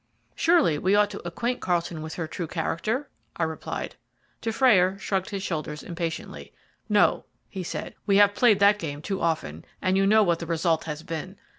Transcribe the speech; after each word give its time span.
"Surely 0.33 0.79
we 0.79 0.95
ought 0.95 1.11
to 1.11 1.21
acquaint 1.27 1.61
Carlton 1.61 2.01
with 2.01 2.15
her 2.15 2.25
true 2.27 2.47
character?" 2.47 3.07
I 3.35 3.43
replied. 3.43 3.97
Dufrayer 4.41 4.97
shrugged 4.97 5.29
his 5.29 5.43
shoulders 5.43 5.83
impatiently. 5.83 6.53
"No," 6.89 7.25
he 7.47 7.61
said, 7.61 7.93
"we 8.07 8.17
have 8.17 8.33
played 8.33 8.57
that 8.61 8.79
game 8.79 9.03
too 9.03 9.21
often, 9.21 9.63
and 9.79 9.97
you 9.97 10.07
know 10.07 10.23
what 10.23 10.39
the 10.39 10.47
result 10.47 10.85
has 10.85 11.03
been. 11.03 11.37